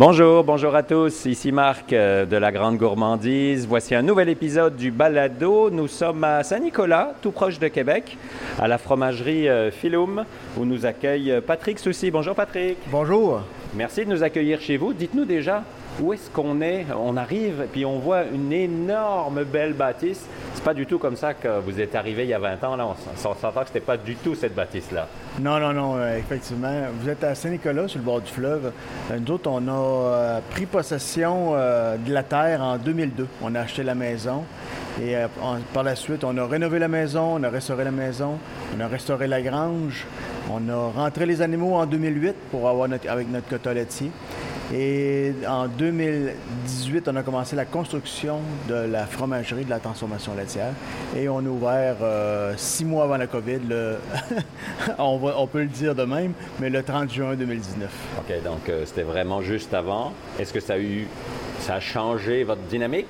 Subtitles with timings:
[0.00, 1.26] Bonjour, bonjour à tous.
[1.26, 3.66] Ici Marc euh, de la Grande Gourmandise.
[3.66, 5.68] Voici un nouvel épisode du Balado.
[5.68, 8.16] Nous sommes à Saint-Nicolas, tout proche de Québec,
[8.58, 10.24] à la fromagerie euh, Philum,
[10.56, 12.10] où nous accueille euh, Patrick Soucy.
[12.10, 12.78] Bonjour Patrick.
[12.90, 13.42] Bonjour.
[13.74, 14.94] Merci de nous accueillir chez vous.
[14.94, 15.64] Dites-nous déjà
[16.00, 16.86] où est-ce qu'on est?
[16.98, 20.26] On arrive, puis on voit une énorme belle bâtisse.
[20.60, 22.76] C'est pas du tout comme ça que vous êtes arrivé il y a 20 ans.
[22.76, 22.86] Là.
[22.86, 25.08] On s'entend que c'était pas du tout cette bâtisse-là.
[25.40, 26.82] Non, non, non, euh, effectivement.
[27.00, 28.70] Vous êtes à Saint-Nicolas, sur le bord du fleuve.
[29.10, 33.26] Euh, nous autres, on a euh, pris possession de la terre en 2002.
[33.40, 34.44] On a acheté la maison.
[35.00, 35.14] Et
[35.72, 38.38] par la suite, on a rénové la maison, on a restauré la maison,
[38.76, 40.04] on a restauré la grange.
[40.52, 44.10] On a rentré les animaux en 2008 pour avoir avec notre quota laitier.
[44.72, 48.38] Et en 2018, on a commencé la construction
[48.68, 50.72] de la fromagerie de la transformation laitière.
[51.16, 53.60] Et on a ouvert euh, six mois avant la COVID,
[54.98, 57.90] on, peut le dire de même, mais le 30 juin 2019.
[58.18, 60.12] OK, donc euh, c'était vraiment juste avant.
[60.38, 61.08] Est-ce que ça a eu,
[61.58, 63.08] ça a changé votre dynamique?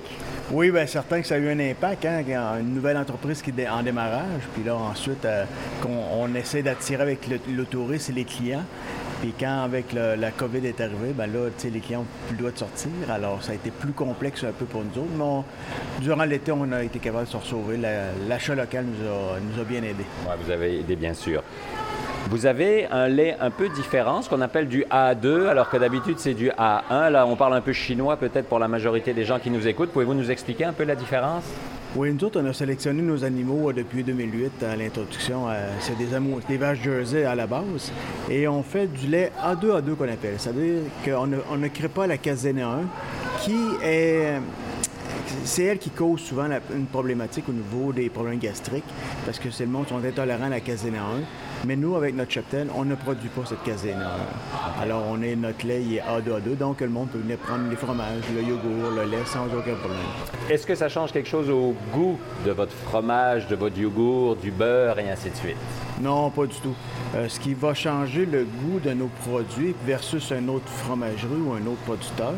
[0.52, 2.06] Oui, bien certain que ça a eu un impact.
[2.06, 2.24] Hein,
[2.58, 5.44] une nouvelle entreprise qui est en démarrage, puis là ensuite, euh,
[5.86, 8.64] on, essaie d'attirer avec le, le touriste et les clients.
[9.20, 12.52] Puis quand avec la COVID est arrivée, ben là, les clients ont plus le droit
[12.52, 12.90] de sortir.
[13.10, 15.10] Alors, ça a été plus complexe un peu pour nous autres.
[15.16, 17.78] Mais durant l'été, on a été capable de se sauver.
[18.28, 20.06] L'achat local nous a, bien aidés.
[20.26, 21.42] Oui, vous avez aidé, bien sûr.
[22.30, 26.18] Vous avez un lait un peu différent, ce qu'on appelle du A2, alors que d'habitude
[26.18, 27.10] c'est du A1.
[27.10, 29.90] Là, on parle un peu chinois peut-être pour la majorité des gens qui nous écoutent.
[29.90, 31.44] Pouvez-vous nous expliquer un peu la différence?
[31.96, 35.48] Oui, nous autres, on a sélectionné nos animaux euh, depuis 2008 à l'introduction.
[35.48, 36.06] Euh, c'est des,
[36.48, 37.90] des, vaches Jersey à la base.
[38.30, 40.36] Et on fait du lait A2 A2 qu'on appelle.
[40.38, 42.80] C'est-à-dire qu'on ne, crée pas la casénéa 1
[43.42, 44.38] qui est
[45.44, 48.84] c'est elle qui cause souvent une problématique au niveau des problèmes gastriques,
[49.24, 51.04] parce que c'est le monde qui sont intolérants à la casénéa 1.
[51.66, 54.12] Mais nous, avec notre cheptel, on ne produit pas cette casénéa
[54.78, 54.82] 1.
[54.82, 57.76] Alors, on est, notre lait il est A2A2, donc le monde peut venir prendre les
[57.76, 60.00] fromages, le yogourt, le lait sans aucun problème.
[60.48, 64.50] Est-ce que ça change quelque chose au goût de votre fromage, de votre yogourt, du
[64.50, 65.56] beurre et ainsi de suite?
[66.00, 66.74] Non, pas du tout.
[67.14, 71.52] Euh, ce qui va changer le goût de nos produits versus un autre fromagerie ou
[71.52, 72.32] un autre producteur,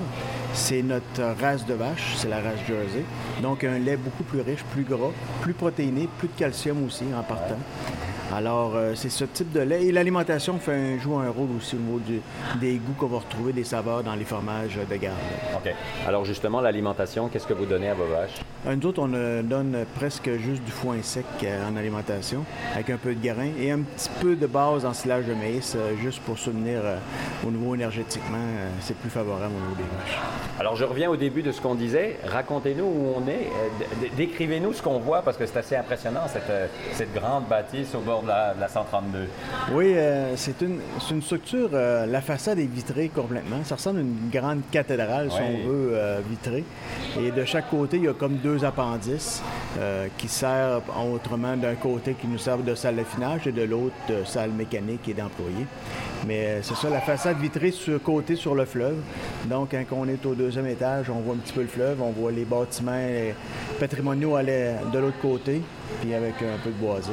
[0.53, 3.05] c'est notre race de vache, c'est la race Jersey.
[3.41, 5.12] Donc un lait beaucoup plus riche, plus gras,
[5.43, 7.59] plus protéiné, plus de calcium aussi en partant.
[8.34, 9.84] Alors, euh, c'est ce type de lait.
[9.84, 12.00] Et l'alimentation fait joue un rôle aussi au niveau
[12.60, 15.19] des goûts qu'on va retrouver, des saveurs dans les fromages de garde.
[15.54, 15.70] OK.
[16.06, 18.41] Alors, justement, l'alimentation, qu'est-ce que vous donnez à vos vaches?
[18.66, 22.44] Euh, nous autres, on donne presque juste du foin sec euh, en alimentation,
[22.75, 25.76] avec un peu de grain et un petit peu de base en silage de maïs,
[26.00, 26.81] juste pour soutenir
[27.47, 28.38] au niveau énergétiquement,
[28.81, 30.19] c'est plus favorable au niveau des vaches.
[30.59, 32.19] Alors, je reviens au début de ce qu'on disait.
[32.25, 33.50] Racontez-nous où on est.
[34.16, 38.22] Décrivez-nous ce qu'on voit, parce que c'est assez impressionnant, cette, cette grande bâtisse au bord
[38.22, 39.28] de la, 132.
[39.72, 43.62] Oui, euh, c'est une, une, structure, euh, la façade est vitrée complètement.
[43.65, 46.65] Ça ressemble à une grande cathédrale, si on veut, euh, vitrée.
[47.21, 49.43] Et de chaque côté, il y a comme deux appendices
[50.19, 50.82] qui servent
[51.15, 55.09] autrement d'un côté qui nous servent de salle d'affinage et de l'autre de salle mécanique
[55.09, 55.66] et d'employés.
[56.27, 58.99] Mais c'est ça, la façade vitrée sur côté sur le fleuve.
[59.47, 62.11] Donc, quand on est au deuxième étage, on voit un petit peu le fleuve, on
[62.11, 63.09] voit les bâtiments
[63.81, 65.62] patrimoniaux de l'autre côté,
[66.00, 67.12] puis avec un peu de boisé.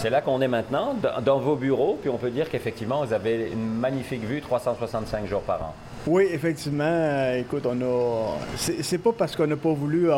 [0.00, 0.94] C'est là qu'on est maintenant,
[1.24, 5.42] dans vos bureaux, puis on peut dire qu'effectivement, vous avez une magnifique vue 365 jours
[5.42, 5.74] par an.
[6.08, 6.84] Oui, effectivement.
[6.86, 8.38] Euh, écoute, on a.
[8.56, 10.08] C'est pas parce qu'on n'a pas voulu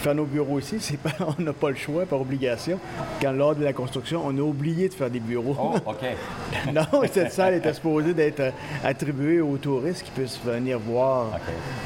[0.00, 2.78] faire nos bureaux ici, c'est pas on n'a pas le choix par obligation.
[3.20, 5.56] Quand lors de la construction, on a oublié de faire des bureaux.
[5.58, 6.72] Oh, OK.
[6.72, 8.50] non, cette salle était supposée d'être euh,
[8.84, 11.38] attribuée aux touristes qui puissent venir voir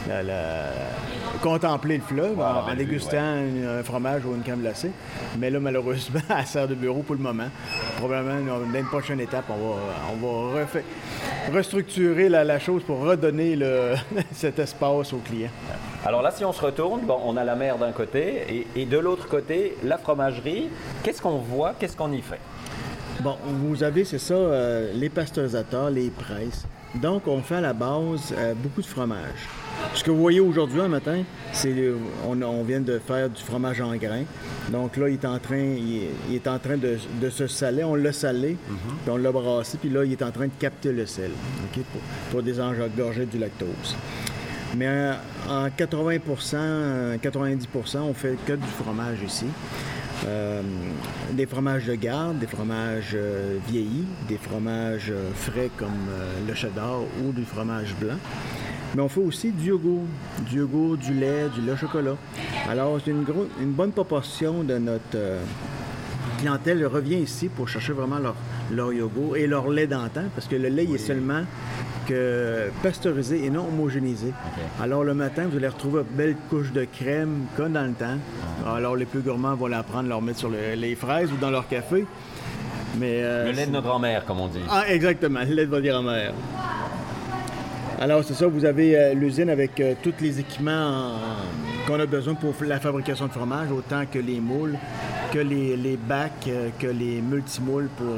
[0.06, 0.70] la,
[1.40, 4.90] contempler le fleuve en, dégustant un fromage ou une crème glacée.
[5.38, 7.48] Mais là, malheureusement, elle sert de bureau pour le moment.
[7.96, 9.76] Probablement, dans une prochaine étape, on va,
[10.12, 10.66] on va
[11.52, 13.94] restructurer la, chose pour redonner le,
[14.32, 15.50] cet espace aux clients.
[16.04, 18.98] Alors là, si on se retourne, bon, on a la mer d'un côté et, de
[18.98, 20.68] l'autre côté, la fromagerie.
[21.02, 21.74] Qu'est-ce qu'on voit?
[21.78, 22.40] Qu'est-ce qu'on y fait?
[23.20, 26.66] Bon, vous avez, c'est ça, euh, les pasteurisateurs, les presses.
[26.97, 29.48] Donc, on fait à la base euh, beaucoup de fromage.
[29.94, 31.22] Ce que vous voyez aujourd'hui un matin,
[31.53, 31.74] c'est
[32.27, 34.24] on, on, vient de faire du fromage en grains.
[34.71, 37.83] Donc là, il est en train, il est, en train de, se saler.
[37.84, 38.77] On l'a salé, mhm.
[39.03, 41.30] puis on l'a brassé, puis là, il est en train de capter le sel
[41.72, 42.00] pour,
[42.30, 43.97] pour désengorger du lactose.
[44.77, 45.15] Mais euh,
[45.48, 49.47] en 80% 90% on fait que du fromage ici.
[50.27, 50.62] Euh,
[51.33, 56.09] des fromages de garde, des fromages euh, vieillis, des fromages frais comme
[56.47, 58.16] le cheddar ou du fromage blanc.
[58.94, 60.04] Mais on fait aussi du yogourt,
[60.48, 62.16] du yogourt, du lait, du lait au chocolat.
[62.71, 63.24] Alors, une,
[63.60, 65.38] une bonne proportion de notre, euh,
[66.38, 68.34] clientèle revient ici pour chercher vraiment leur,
[68.72, 71.42] leur yogourt et leur lait d'antan, parce que le lait il est seulement
[72.06, 74.33] que pasteurisé et non homogénéisé.
[74.80, 78.18] Alors le matin, vous allez retrouver une belle couche de crème comme dans le temps.
[78.66, 81.50] Alors les plus gourmands vont la prendre, leur mettre sur le- les fraises ou dans
[81.50, 82.06] leur café.
[82.98, 84.60] Mais, euh, Le lait de nos grand-mères, comme on dit.
[84.71, 86.33] ah, exactement, le lait de votre grand-mère.
[87.98, 92.04] Alors, c'est ça, vous avez euh, l'usine avec euh, tous les équipements en- qu'on a
[92.04, 94.77] besoin pour la fabrication de fromage, autant que les moules,
[95.33, 98.16] que les, les bacs, euh, que les multimoules pour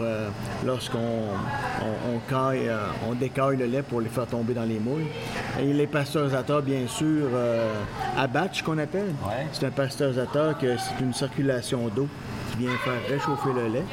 [0.67, 2.71] lorsqu'on on, on caille,
[3.09, 5.05] on décaille le lait pour les faire tomber dans les moules.
[5.61, 7.27] Et les pasteurisateurs, bien sûr,
[8.17, 9.15] à batch qu'on appelle.
[9.27, 9.47] Ouais.
[9.53, 12.09] C'est un pasteurisateur que c'est une circulation d'eau
[12.53, 13.85] qui vient faire réchauffer le lait.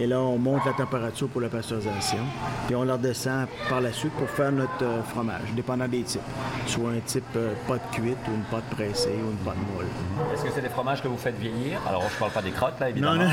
[0.00, 2.18] Et là, on monte la température pour la pasteurisation.
[2.66, 6.20] Puis on la redescend par la suite pour faire notre euh, fromage, dépendant des types.
[6.66, 9.86] Soit un type euh, pâte cuite ou une pâte pressée ou une pâte molle.
[10.32, 11.80] Est-ce que c'est des fromages que vous faites vieillir?
[11.88, 13.24] Alors, je parle pas des crottes, là, Non, évidemment.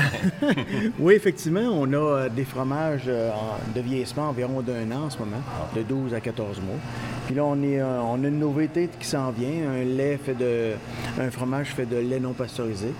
[0.42, 0.48] non.
[0.98, 5.42] oui, effectivement, on a euh, des fromages de vieillissement environ d'un an en ce moment,
[5.76, 6.74] de 12 à 14 mois.
[7.26, 10.72] Puis là, on, est, on a une nouveauté qui s'en vient, un lait fait de,
[11.20, 12.92] un fromage fait de lait non pasteurisé,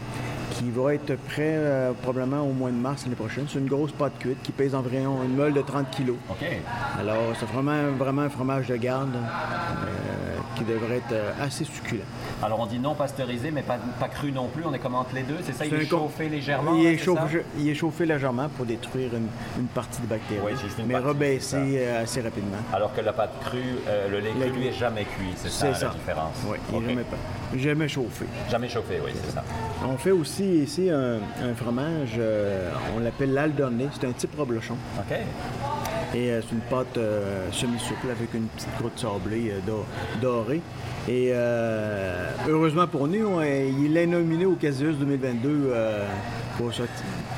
[0.52, 3.46] qui va être prêt euh, probablement au mois de mars l'année prochaine.
[3.52, 6.16] C'est une grosse pâte cuite qui pèse environ une meule de 30 kilos.
[6.30, 6.44] OK.
[6.98, 12.00] Alors, c'est vraiment, vraiment un fromage de garde euh, qui devrait être euh, assez succulent.
[12.42, 14.62] Alors, on dit non pasteurisé, mais pas, pas cru non plus.
[14.64, 16.98] On est comment entre les deux C'est ça, il est chauffé légèrement Il là, est,
[16.98, 17.44] c'est chauffé, ça?
[17.58, 19.28] il est chauffé légèrement pour détruire une,
[19.58, 22.58] une partie des bactéries, Oui, juste une mais partie, rebaissé assez rapidement.
[22.72, 23.58] Alors que la pâte crue,
[23.88, 25.32] euh, le lait cru, lui, est jamais cuit.
[25.36, 26.34] C'est ça, la différence.
[26.46, 28.26] Oui, il n'est jamais, pas- jamais chauffé.
[28.50, 29.42] Jamais chauffé, oui, c'est ça.
[29.86, 31.20] On fait aussi ici un,
[31.54, 34.76] fromage, euh, on l'appelle l'aldonné, c'est un type reblochon.
[34.98, 35.16] OK.
[36.14, 39.84] Et euh, c'est une pâte euh, semi-souple avec une petite croûte sablée euh, do-
[40.20, 40.60] dorée.
[41.08, 41.32] Et
[42.48, 46.04] heureusement pour nous, est- il est nominé au Casius 2022 euh,
[46.58, 46.88] pour, cette,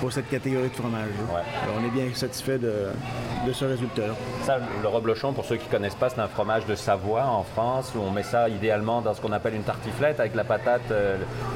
[0.00, 1.34] pour cette catégorie de fromage-là.
[1.34, 1.42] Ouais.
[1.64, 2.72] Alors, on est bien satisfait de,
[3.46, 4.14] de ce résultat-là.
[4.44, 7.42] Ça, le reblochon, pour ceux qui ne connaissent pas, c'est un fromage de Savoie en
[7.42, 10.92] France où on met ça idéalement dans ce qu'on appelle une tartiflette avec la patate,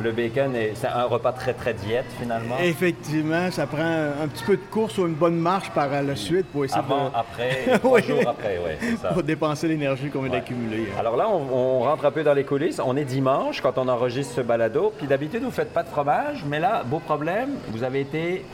[0.03, 0.55] le bacon.
[0.57, 2.57] Et c'est un repas très très diète finalement.
[2.63, 3.79] Effectivement, ça prend
[4.23, 7.02] un petit peu de course ou une bonne marche par la suite pour essayer Avant,
[7.15, 8.07] après, trois Oui.
[8.07, 9.09] jours après, c'est ça.
[9.13, 10.89] pour dépenser l'énergie qu'on vient d'accumuler.
[10.99, 12.81] Alors là, on, on rentre un peu dans les coulisses.
[12.85, 14.93] On est dimanche quand on enregistre ce balado.
[14.99, 16.45] Puis d'habitude, vous ne faites pas de fromage.
[16.47, 18.45] Mais là, beau problème, vous avez été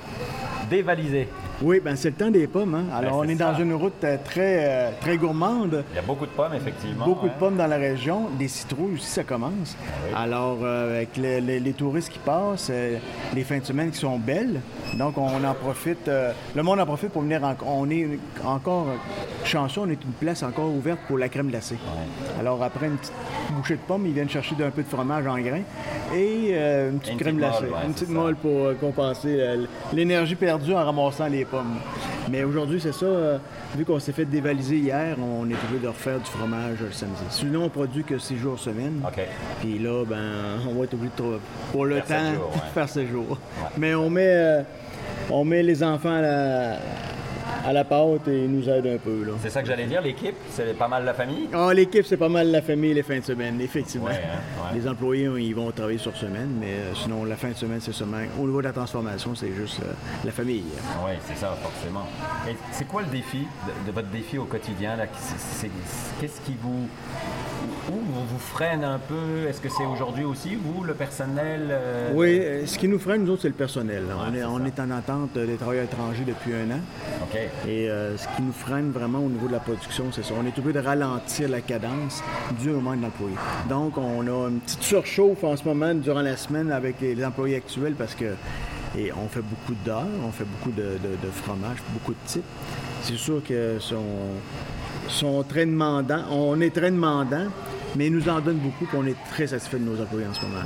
[0.70, 1.28] dévalisé.
[1.60, 2.74] Oui, ben c'est le temps des pommes.
[2.76, 2.84] hein.
[2.94, 5.84] Alors, Ben, on c'est est dans une route euh, très, euh, très gourmande.
[5.92, 7.04] Il y a beaucoup de pommes, effectivement.
[7.04, 7.32] Beaucoup ouais.
[7.32, 9.76] de pommes dans la région, des citrouilles aussi, ça commence.
[10.14, 12.98] Alors, euh, avec les, les- les touristes qui passent, euh,
[13.34, 14.60] les fins de semaine qui sont belles,
[14.94, 18.06] donc on en profite, euh, le monde en profite pour venir, en- on est
[18.44, 18.86] encore
[19.48, 21.78] chanceux, on est une place encore ouverte pour la crème glacée.
[22.38, 23.12] Alors, après une petite
[23.52, 25.62] bouchée de pommes, ils viennent chercher un peu de fromage en grains
[26.14, 29.64] et euh, une petite Une crème glacée, ouais, une petite molle pour euh, compenser euh,
[29.92, 31.76] l'énergie perdue en ramassant les pommes.
[32.30, 33.06] Mais aujourd'hui, c'est ça,
[33.74, 37.22] vu qu'on s'est fait dévaliser hier, on est obligé de refaire du fromage le samedi.
[37.30, 39.00] Sinon, on produit que 6 jours semaine.
[39.60, 40.18] Puis là, ben,
[40.68, 41.38] on va être obligé de trouver-
[41.72, 42.60] pour le Faire temps jours, ouais.
[42.74, 43.38] faire 7 jours.
[43.78, 44.64] Mais on met,
[45.30, 46.72] on met les enfants à la,
[47.68, 49.24] à la pâte et ils nous aident un peu.
[49.24, 49.32] Là.
[49.42, 51.48] C'est ça que j'allais dire, l'équipe, c'est pas mal la famille?
[51.52, 54.06] Ah, l'équipe, c'est pas mal la famille les fins de semaine, effectivement.
[54.06, 54.38] Ouais, hein,
[54.72, 54.78] ouais.
[54.80, 57.92] Les employés, ils vont travailler sur semaine, mais euh, sinon, la fin de semaine, c'est
[57.92, 58.16] seulement.
[58.40, 59.92] Au niveau de la transformation, c'est juste euh,
[60.24, 60.64] la famille.
[61.04, 62.06] Oui, c'est ça, forcément.
[62.48, 64.96] Et c'est quoi le défi, de, de votre défi au quotidien?
[64.96, 65.04] là?
[65.18, 65.70] C'est- c'est-
[66.20, 66.88] Qu'est-ce qui vous,
[67.88, 69.46] vous, vous freine un peu?
[69.48, 71.68] Est-ce que c'est aujourd'hui aussi, vous, le personnel?
[71.70, 74.04] euh, Oui, euh, ce qui nous freine, nous autres, c'est le personnel.
[74.14, 76.80] on, est, on en attente des travailleurs étrangers depuis un an.
[77.22, 77.36] OK.
[77.68, 80.34] Et euh, ce qui nous freine vraiment au niveau de la production, c'est ça.
[80.38, 82.22] On est obligé de ralentir la cadence
[82.60, 83.36] dû au manque d'employés.
[83.68, 87.56] Donc, on a une petite surchauffe en ce moment durant la semaine avec les, employés
[87.56, 88.26] actuels parce que
[88.96, 92.42] et on fait beaucoup d'heures, on fait beaucoup de, de- de fromage, beaucoup de types.
[93.02, 94.02] C'est sûr que sont,
[95.08, 96.24] sont très demandants.
[96.30, 97.48] On est très demandants.
[97.96, 100.34] Mais ils nous en donnent beaucoup, puis on est très satisfait de nos employés en
[100.34, 100.60] ce moment.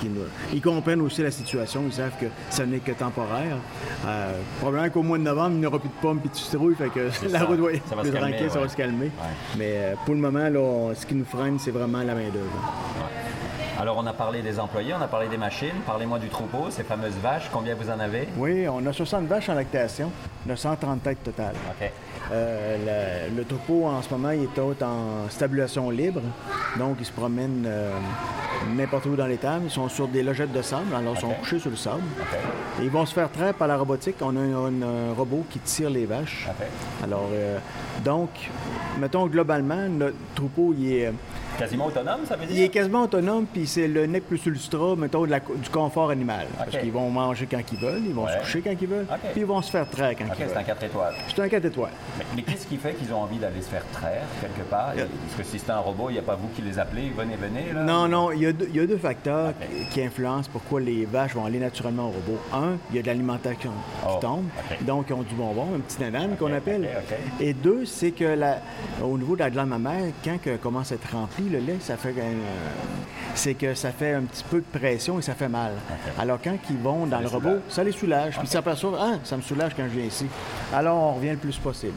[0.00, 0.20] Qui nous-
[0.52, 3.56] ils comprennent aussi la situation, ils savent que ça n'est que temporaire.
[4.06, 6.74] Euh, probablement qu'au mois de novembre, il n'y aura plus de pommes et de citrouilles,
[6.74, 7.44] fait que la ça.
[7.44, 9.06] route va Ça va se calmer, ça va se calmer.
[9.06, 9.10] Ouais.
[9.58, 12.72] Mais euh, pour le moment, là, on- ce qui nous freine, c'est vraiment la main-d'œuvre.
[13.78, 15.74] Alors, on a parlé des employés, on a parlé des machines.
[15.86, 17.50] Parlez-moi du troupeau, ces fameuses vaches.
[17.52, 18.26] Combien vous en avez?
[18.38, 20.10] Oui, on a 60 vaches en lactation,
[20.48, 21.54] on a 130 têtes totales.
[21.70, 21.90] OK.
[22.32, 26.22] Euh, le, le troupeau, en ce moment, il est en stabulation libre.
[26.78, 27.90] Donc, ils se promènent euh,
[28.74, 29.64] n'importe où dans l'étable.
[29.66, 32.02] Ils sont sur des logettes de sable, alors ils sont couchés sur le sable.
[32.80, 34.16] Et ils vont se faire traire par la robotique.
[34.22, 36.48] On a un, un robot qui tire les vaches.
[37.04, 37.58] Alors, euh,
[38.02, 38.30] donc,
[38.98, 41.12] mettons globalement, notre troupeau, il est,
[41.58, 42.56] Quasiment autonome, ça veut dire?
[42.56, 46.10] Il est quasiment autonome, puis c'est le nec plus ultra, mettons, de la- du confort
[46.10, 46.46] animal.
[46.58, 48.32] Parce qu'ils vont manger quand ils veulent, ils vont Ouais.
[48.34, 50.46] se coucher quand ils veulent, puis ils vont se faire traire quand ils c'est un
[50.54, 50.64] veulent.
[50.64, 51.14] 4 étoiles.
[51.34, 51.92] C'est un 4 étoiles.
[52.18, 54.94] Mais, mais qu'est-ce qui fait qu'ils ont envie d'aller se faire traire quelque part?
[54.94, 55.06] Yeah.
[55.26, 57.36] Parce que si c'est un robot, il n'y a pas vous qui les appelez, venez,
[57.36, 57.82] venez, là?
[57.84, 59.52] Non, non, il y a deux, il y a deux facteurs
[59.90, 62.38] qui, influencent pourquoi les vaches vont aller naturellement au robot.
[62.52, 64.44] Un, il y a de l'alimentation qui Oh, tombe,
[64.82, 66.88] donc ils ont du bonbon, un petit nanane qu'on appelle.
[67.40, 68.58] Et deux, c'est que la-
[69.02, 71.96] au niveau de la glande mammaire, quand que commence à être rempli, le lait, ça
[71.96, 72.32] fait euh,
[73.34, 75.72] c'est que ça fait un petit peu de pression et ça fait mal.
[76.18, 77.62] Alors quand ils vont dans le robot, soulage.
[77.68, 78.34] ça les soulage.
[78.38, 80.26] Puis ils s'aperçoivent, ah, ça me soulage quand je viens ici.
[80.74, 81.94] Alors on revient le plus possible.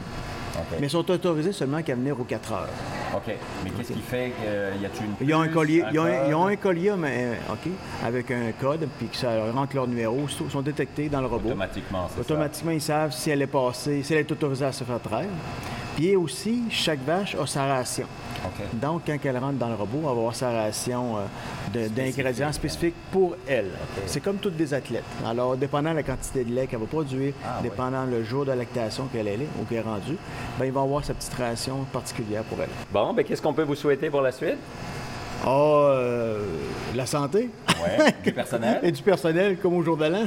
[0.78, 2.68] Mais ils sont autorisés seulement qu'à venir aux 4 heures.
[3.16, 3.34] OK.
[3.64, 6.28] Mais qu'est-ce qui fait qu'il y a une Ils ont un collier, ils ont, un-
[6.28, 6.52] ils ont code?
[6.52, 7.70] un collier, mais euh, OK,
[8.04, 11.48] avec un code, puis que ça rentre leur numéro, ils sont détectés dans le robot.
[11.48, 12.20] Automatiquement, c'est ça.
[12.20, 15.28] Automatiquement, ils savent si elle est passée, si elle est autorisée à se faire traire.
[15.96, 18.06] Puis aussi, chaque vache a sa ration.
[18.74, 21.16] Donc, quand elle rentre dans le robot, elle va avoir sa ration
[21.74, 23.70] euh, d'ingrédients spécifiques pour elle.
[24.06, 25.04] C'est comme toutes des athlètes.
[25.26, 27.68] Alors, dépendant de la quantité de lait qu'elle va produire, Ah, oui.
[27.68, 30.16] dépendant le jour de lactation qu'elle est ou qu'elle est rendue,
[30.58, 32.70] ben, il va avoir sa petite ration particulière pour elle.
[32.92, 34.56] Bon, ben qu'est-ce qu'on peut vous souhaiter pour la suite?
[35.44, 36.44] Ah, euh,
[36.94, 37.48] la santé.
[37.82, 38.12] Ouais.
[38.22, 38.80] Du personnel?
[38.82, 40.24] Et du personnel, comme au jour de l'an.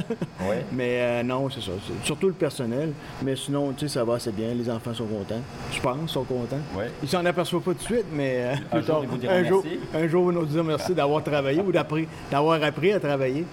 [0.72, 1.70] Mais euh, non, c'est ça.
[2.02, 2.92] Surtout le personnel.
[3.22, 4.52] Mais sinon, tu sais, ça va, c'est bien.
[4.54, 5.40] Les enfants sont contents.
[5.72, 6.58] Je pense, sont contents.
[6.76, 6.84] Oui.
[7.02, 9.44] Ils s'en aperçoivent pas tout de suite, mais euh, Un plus jour, tard, ils un
[9.44, 13.44] jour, un jour, ils nous diront merci d'avoir travaillé ou d'avoir appris à travailler.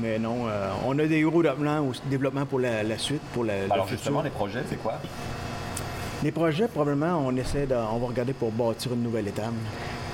[0.00, 3.66] Mais non, euh, on a des gros développements, développements pour la, la suite, pour la,
[3.66, 3.98] le Alors futur.
[3.98, 4.94] justement, les projets, c'est quoi?
[6.24, 9.54] Les projets, probablement, on essaie de, on va regarder pour bâtir une nouvelle étable,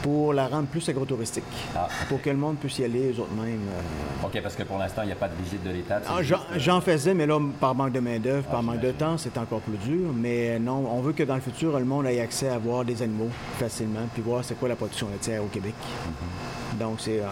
[0.02, 1.44] pour la rendre plus agrotouristique,
[1.76, 1.88] Ah.
[2.08, 3.60] pour que le monde puisse y aller eux-mêmes.
[3.68, 6.00] euh, OK, parce que pour l'instant, il n'y a pas de visite de l'État.
[6.08, 9.18] Ah, J'en euh, faisais, mais là, par manque de main-d'œuvre, Ah, par manque de temps,
[9.18, 10.10] c'est encore plus dur.
[10.14, 13.02] Mais non, on veut que dans le futur, le monde ait accès à voir des
[13.02, 13.28] animaux
[13.58, 15.74] facilement, puis voir c'est quoi la production laitière au Québec.
[15.80, 16.78] Mm-hmm.
[16.78, 17.26] Donc, c'est un-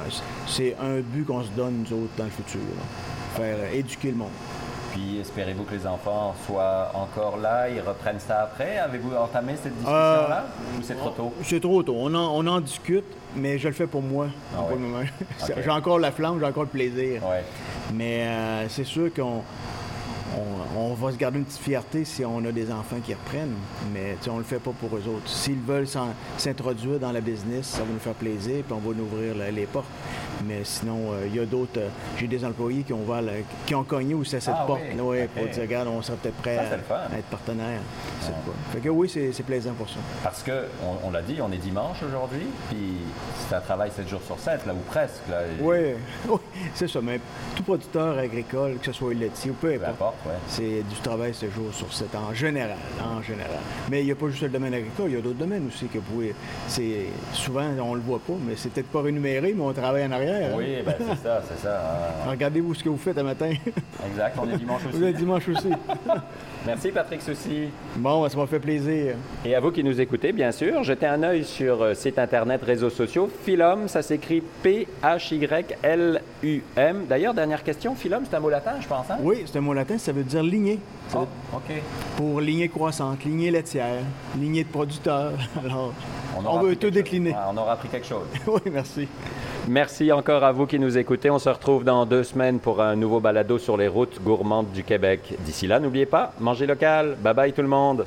[0.47, 2.61] c'est un but qu'on se donne, nous autres, dans le futur.
[2.61, 2.83] là.
[3.37, 4.29] Faire euh, éduquer le monde.
[4.92, 8.78] Puis espérez-vous que les enfants soient encore là, ils reprennent ça après?
[8.78, 10.45] Avez-vous entamé cette Euh, discussion-là?
[10.78, 11.33] Ou c'est trop tôt?
[11.45, 11.95] C'est trop tôt.
[11.99, 13.04] On en, on en discute,
[13.37, 14.62] mais je le fais pour moi, Ah.
[15.62, 17.23] J'ai encore la flamme, j'ai encore le plaisir.
[17.26, 17.45] Ouais.
[17.92, 19.42] Mais euh, c'est sûr qu'on
[20.37, 23.57] on, on va se garder une petite fierté si on a des enfants qui reprennent.
[23.92, 25.26] Mais on le fait pas pour eux autres.
[25.28, 25.87] S'ils veulent
[26.37, 29.66] s'introduire dans la business, ça va nous faire plaisir, puis on va nous ouvrir les
[29.66, 29.87] portes.
[30.47, 31.78] Mais sinon, euh, il y a d'autres.
[31.80, 33.32] euh, J'ai des employés qui ont, ouvert la-
[33.66, 34.80] qui ont cogné aussi à cette Ah porte.
[34.94, 35.30] oui, ouais, ok.
[35.42, 37.80] Pour dire, regarde, on serait peut-être prêt Ça, à, être partenaire.
[38.73, 39.97] Fait que oui, c'est plaisant pour ça.
[40.23, 42.94] Parce que, on, on l'a dit, on est dimanche aujourd'hui, puis
[43.49, 45.23] c'est un travail 7 jours sur 7, là, ou presque.
[45.30, 45.76] Là, Oui,
[46.28, 46.38] oui,
[46.75, 47.00] c'est ça.
[47.03, 47.21] Mais
[47.57, 50.33] tout producteur agricole, que ce soit laitier ou peu importe, ouais.
[50.49, 53.59] c'est du travail ce jour sur 7 en général, en général.
[53.91, 55.87] Mais il n'y a pas juste le domaine agricole, il y a d'autres domaines aussi
[55.87, 56.35] que vous pouvez.
[56.67, 60.12] C'est souvent on le voit pas, mais c'est peut-être pas rémunéré, mais on travaille en
[60.12, 60.50] arrière.
[60.53, 60.57] hein.
[60.59, 61.81] Oui, ben c'est ça, c'est ça.
[62.27, 62.29] hein.
[62.31, 63.50] Regardez-vous ce que vous faites un matin.
[64.11, 65.23] Exact, on est dimanche vous êtes aussi.
[65.25, 65.69] dimanche aussi.
[66.69, 67.71] Merci Patrick Soucy.
[67.97, 69.15] Bon, ça m'a fait plaisir.
[69.43, 72.63] Et à vous qui nous écoutez, bien sûr, jetez un œil sur euh, site internet,
[72.63, 73.31] réseaux sociaux.
[73.43, 74.97] Philum, ça s'écrit P-H-Y-L-U-M.
[77.09, 79.11] D'ailleurs, dernière question, Philum, c'est un mot latin, je pense.
[79.11, 79.17] Hein?
[79.23, 80.79] Oui, c'est un mot latin, ça veut dire lignée.
[81.09, 81.73] Ça Oh, OK.
[82.19, 84.03] Pour lignée croissante, lignée laitière,
[84.39, 85.33] lignée de producteurs.
[85.65, 85.95] Alors,
[86.37, 87.33] on, aura veut tout décliner.
[87.35, 88.27] Ah, on aura appris quelque chose.
[88.47, 89.09] oui, merci.
[89.69, 91.29] Merci encore à vous qui nous écoutez.
[91.29, 94.83] On se retrouve dans deux semaines pour un nouveau balado sur les routes gourmandes du
[94.83, 95.35] Québec.
[95.41, 97.17] D'ici là, n'oubliez pas, mangez local.
[97.21, 98.07] Bye bye tout le monde.